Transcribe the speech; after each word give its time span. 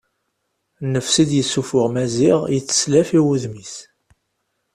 Nnefs 0.85 1.15
i 1.23 1.25
d-yessuffuɣ 1.29 1.87
Maziɣ 1.93 2.39
yetteslaf 2.53 3.09
i 3.19 3.19
wudem-is. 3.25 3.75